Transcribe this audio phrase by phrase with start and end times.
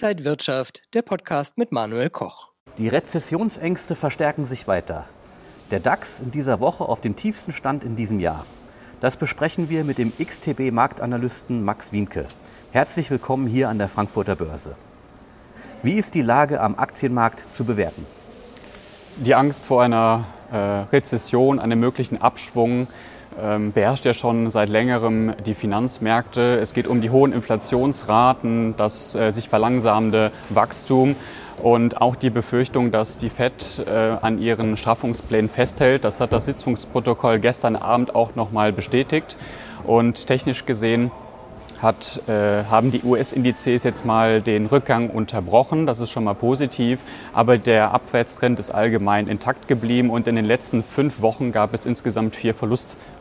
[0.00, 2.50] Inside Wirtschaft, der Podcast mit Manuel Koch.
[2.76, 5.06] Die Rezessionsängste verstärken sich weiter.
[5.72, 8.46] Der DAX in dieser Woche auf dem tiefsten Stand in diesem Jahr.
[9.00, 12.26] Das besprechen wir mit dem XTB-Marktanalysten Max Wienke.
[12.70, 14.76] Herzlich willkommen hier an der Frankfurter Börse.
[15.82, 18.06] Wie ist die Lage am Aktienmarkt zu bewerten?
[19.16, 22.86] Die Angst vor einer äh, Rezession, einem möglichen Abschwung
[23.72, 26.58] beherrscht ja schon seit längerem die Finanzmärkte.
[26.58, 31.14] Es geht um die hohen Inflationsraten, das äh, sich verlangsamende Wachstum
[31.62, 33.90] und auch die Befürchtung, dass die FED äh,
[34.20, 36.04] an ihren Straffungsplänen festhält.
[36.04, 39.36] Das hat das Sitzungsprotokoll gestern Abend auch noch mal bestätigt.
[39.84, 41.10] Und technisch gesehen
[41.80, 45.86] hat, äh, haben die US-Indizes jetzt mal den Rückgang unterbrochen.
[45.86, 47.00] Das ist schon mal positiv.
[47.32, 51.86] Aber der Abwärtstrend ist allgemein intakt geblieben und in den letzten fünf Wochen gab es
[51.86, 53.17] insgesamt vier Verlustwochen.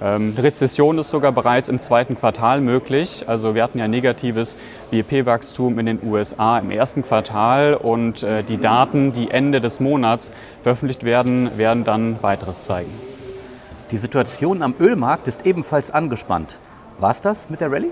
[0.00, 3.24] Ähm, Rezession ist sogar bereits im zweiten Quartal möglich.
[3.26, 4.56] Also wir hatten ja negatives
[4.90, 10.32] BIP-Wachstum in den USA im ersten Quartal und äh, die Daten, die Ende des Monats
[10.62, 12.90] veröffentlicht werden, werden dann weiteres zeigen.
[13.90, 16.58] Die Situation am Ölmarkt ist ebenfalls angespannt.
[16.98, 17.90] War es das mit der Rallye?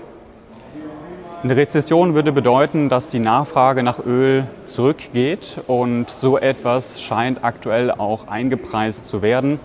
[1.43, 7.91] Eine Rezession würde bedeuten, dass die Nachfrage nach Öl zurückgeht und so etwas scheint aktuell
[7.91, 9.59] auch eingepreist zu werden.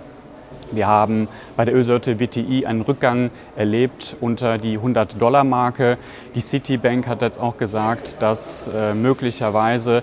[0.71, 5.99] Wir haben bei der Ölsorte WTI einen Rückgang erlebt unter die 100-Dollar-Marke.
[6.35, 10.03] Die Citibank hat jetzt auch gesagt, dass äh, möglicherweise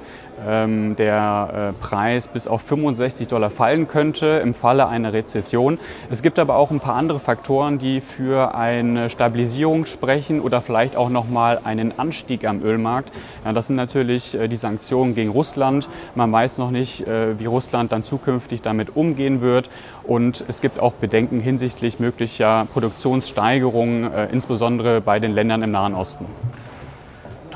[0.95, 5.79] der äh, Preis bis auf 65 Dollar fallen könnte im Falle einer Rezession.
[6.09, 10.95] Es gibt aber auch ein paar andere Faktoren, die für eine Stabilisierung sprechen oder vielleicht
[10.95, 13.11] auch nochmal einen Anstieg am Ölmarkt.
[13.45, 15.89] Ja, das sind natürlich äh, die Sanktionen gegen Russland.
[16.15, 19.69] Man weiß noch nicht, äh, wie Russland dann zukünftig damit umgehen wird.
[20.03, 26.25] Und es gibt auch Bedenken hinsichtlich möglicher Produktionssteigerungen, insbesondere bei den Ländern im Nahen Osten.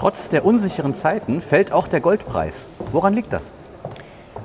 [0.04, 2.68] Trotz der unsicheren Zeiten fällt auch der Goldpreis.
[2.92, 3.54] Woran liegt das?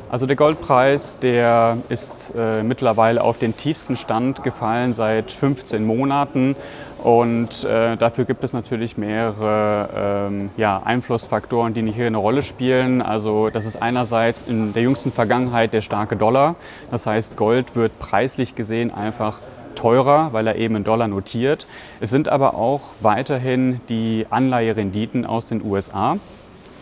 [0.08, 6.54] Also der Goldpreis, der ist äh, mittlerweile auf den tiefsten Stand gefallen seit 15 Monaten.
[7.02, 13.02] Und äh, dafür gibt es natürlich mehrere ähm, ja, Einflussfaktoren, die hier eine Rolle spielen.
[13.02, 16.54] Also das ist einerseits in der jüngsten Vergangenheit der starke Dollar.
[16.92, 19.40] Das heißt, Gold wird preislich gesehen einfach
[19.78, 21.66] teurer, weil er eben in Dollar notiert.
[22.00, 26.18] Es sind aber auch weiterhin die Anleiherenditen aus den USA.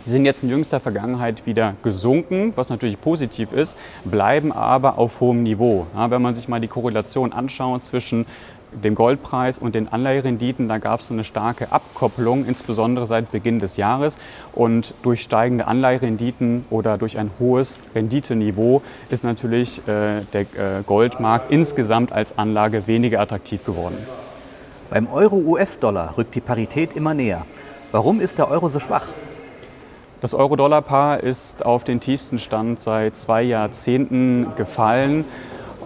[0.07, 5.21] Die sind jetzt in jüngster Vergangenheit wieder gesunken, was natürlich positiv ist, bleiben aber auf
[5.21, 5.87] hohem Niveau.
[5.95, 8.25] Ja, wenn man sich mal die Korrelation anschaut zwischen
[8.83, 13.77] dem Goldpreis und den Anleiherenditen, da gab es eine starke Abkopplung, insbesondere seit Beginn des
[13.77, 14.17] Jahres.
[14.53, 21.51] Und durch steigende Anleiherenditen oder durch ein hohes Renditeniveau ist natürlich äh, der äh, Goldmarkt
[21.51, 23.97] insgesamt als Anlage weniger attraktiv geworden.
[24.91, 27.45] Beim Euro-US-Dollar rückt die Parität immer näher.
[27.93, 29.09] Warum ist der Euro so schwach?
[30.21, 35.25] Das Euro-Dollar-Paar ist auf den tiefsten Stand seit zwei Jahrzehnten gefallen.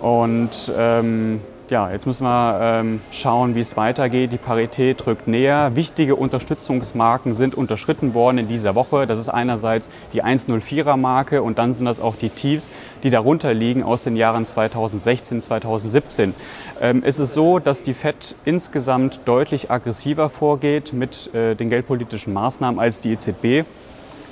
[0.00, 4.32] Und ähm, ja, jetzt müssen wir ähm, schauen, wie es weitergeht.
[4.32, 5.72] Die Parität rückt näher.
[5.74, 9.06] Wichtige Unterstützungsmarken sind unterschritten worden in dieser Woche.
[9.06, 12.70] Das ist einerseits die 104er Marke und dann sind das auch die Tiefs,
[13.02, 16.34] die darunter liegen aus den Jahren 2016, 2017.
[16.80, 22.32] Ähm, es ist so, dass die FED insgesamt deutlich aggressiver vorgeht mit äh, den geldpolitischen
[22.32, 23.64] Maßnahmen als die EZB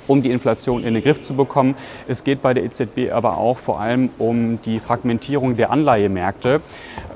[0.09, 1.75] um die Inflation in den Griff zu bekommen.
[2.07, 6.61] Es geht bei der EZB aber auch vor allem um die Fragmentierung der Anleihemärkte.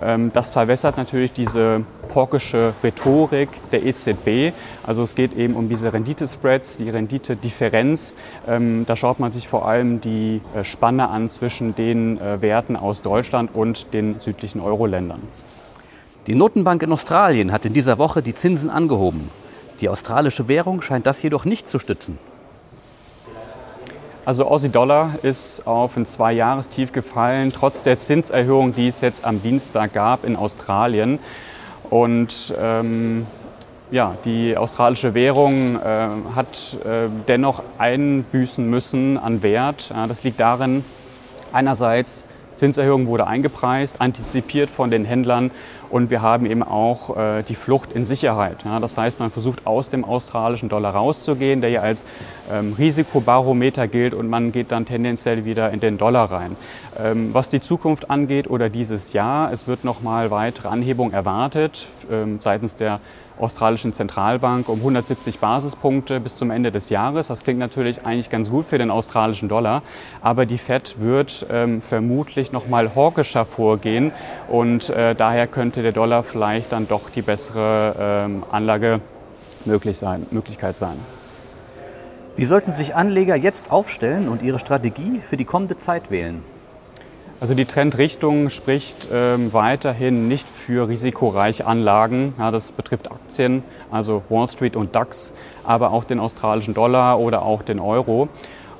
[0.02, 4.54] Ähm, das verwässert natürlich diese porkische Rhetorik der EZB.
[4.86, 8.14] Also es geht eben um diese Renditespreads, die Renditedifferenz.
[8.48, 12.76] Ähm, da schaut man sich vor allem die äh, Spanne an zwischen den äh, Werten
[12.76, 15.22] aus Deutschland und den südlichen Euro-Ländern.
[16.28, 19.30] Die Notenbank in Australien hat in dieser Woche die Zinsen angehoben.
[19.82, 22.18] Die australische Währung scheint das jedoch nicht zu stützen.
[24.26, 29.42] Also Aussie Dollar ist auf ein Zwei-Jahrestief gefallen, trotz der Zinserhöhung, die es jetzt am
[29.44, 31.20] Dienstag gab in Australien.
[31.90, 33.28] Und ähm,
[33.92, 39.90] ja, die australische Währung äh, hat äh, dennoch einbüßen müssen an Wert.
[39.94, 40.86] Ja, das liegt darin,
[41.52, 45.52] einerseits Zinserhöhung wurde eingepreist, antizipiert von den Händlern
[45.90, 48.58] und wir haben eben auch äh, die Flucht in Sicherheit.
[48.66, 52.04] Ja, das heißt, man versucht aus dem australischen Dollar rauszugehen, der ja als
[52.52, 56.56] ähm, Risikobarometer gilt und man geht dann tendenziell wieder in den Dollar rein.
[57.00, 62.40] Ähm, was die Zukunft angeht oder dieses Jahr, es wird nochmal weitere Anhebung erwartet ähm,
[62.40, 63.00] seitens der
[63.40, 67.28] australischen Zentralbank um 170 Basispunkte bis zum Ende des Jahres.
[67.28, 69.82] Das klingt natürlich eigentlich ganz gut für den australischen Dollar,
[70.22, 74.12] aber die Fed wird ähm, vermutlich noch mal hawkischer vorgehen
[74.48, 79.02] und äh, daher könnte der Dollar vielleicht dann doch die bessere ähm, Anlage
[79.66, 80.98] möglich sein, Möglichkeit sein.
[82.36, 86.42] Wie sollten sich Anleger jetzt aufstellen und ihre Strategie für die kommende Zeit wählen?
[87.44, 92.34] Also die Trendrichtung spricht ähm, weiterhin nicht für risikoreiche Anlagen.
[92.40, 95.34] Ja, das betrifft Aktien, also Wall Street und DAX,
[95.66, 98.30] aber auch den australischen Dollar oder auch den Euro.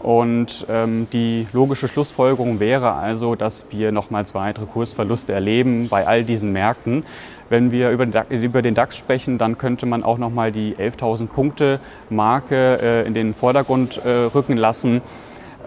[0.02, 6.24] Und ähm, die logische Schlussfolgerung wäre also, dass wir nochmals weitere Kursverluste erleben bei all
[6.24, 7.04] diesen Märkten.
[7.50, 12.80] Wenn wir über den DAX sprechen, dann könnte man auch nochmal die 11.000 Punkte Marke
[12.82, 15.02] äh, in den Vordergrund äh, rücken lassen.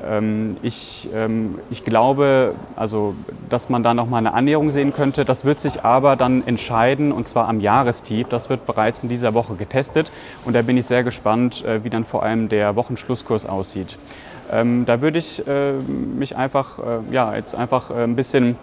[0.04, 3.14] Ähm, ich, ähm, ich glaube, also,
[3.48, 5.24] dass man da nochmal eine Annäherung sehen könnte.
[5.24, 8.28] Das wird sich aber dann entscheiden und zwar am Jahrestief.
[8.28, 10.10] Das wird bereits in dieser Woche getestet
[10.44, 13.98] und da bin ich sehr gespannt, äh, wie dann vor allem der Wochenschlusskurs aussieht.
[14.52, 16.82] Ähm, da würde ich äh, mich einfach, äh,
[17.12, 18.56] ja, jetzt einfach ein bisschen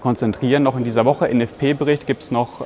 [0.00, 0.62] konzentrieren.
[0.62, 2.62] Noch in dieser Woche NFP-Bericht gibt es noch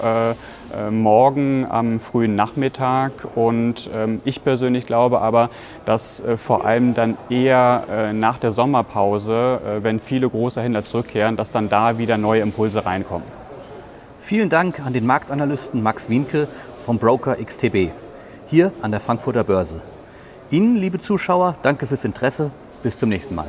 [0.73, 3.12] äh, morgen am frühen Nachmittag.
[3.35, 5.50] Und ähm, ich persönlich glaube aber,
[5.85, 11.37] dass äh, vor allem dann eher äh, nach der Sommerpause, wenn viele große Händler zurückkehren,
[11.37, 13.27] dass dann da wieder neue Impulse reinkommen.
[14.21, 16.49] Vielen Dank an den Marktanalysten Max Wienke
[16.85, 17.91] vom Broker XTB
[18.47, 19.81] hier an der Frankfurter Börse.
[20.50, 22.50] Ihnen, liebe Zuschauer, danke fürs Interesse.
[22.83, 23.49] Bis zum nächsten Mal.